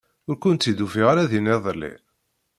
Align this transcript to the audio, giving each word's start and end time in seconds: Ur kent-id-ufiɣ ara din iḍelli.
Ur 0.29 0.37
kent-id-ufiɣ 0.41 1.05
ara 1.11 1.29
din 1.31 1.51
iḍelli. 1.55 1.93